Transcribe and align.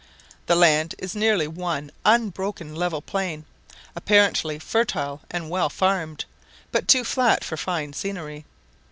The 0.47 0.55
land 0.55 0.95
is 0.97 1.13
nearly 1.15 1.47
one 1.47 1.91
unbroken 2.05 2.73
level 2.73 3.03
plain, 3.03 3.45
apparently 3.95 4.57
fertile 4.57 5.21
and 5.29 5.47
well 5.47 5.69
farmed, 5.69 6.25
but 6.71 6.87
too 6.87 7.03
flat 7.03 7.43
for 7.43 7.55
fine 7.55 7.93
scenery. 7.93 8.45